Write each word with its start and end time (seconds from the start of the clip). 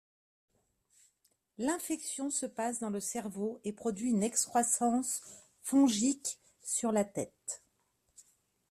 L’infection 1.59 2.31
se 2.31 2.47
passe 2.47 2.79
dans 2.79 2.89
le 2.89 2.99
cerveau 2.99 3.61
et 3.63 3.71
produit 3.71 4.09
une 4.09 4.23
excroissance 4.23 5.21
fongique 5.61 6.39
sur 6.63 6.91
la 6.91 7.05
tête. 7.05 7.61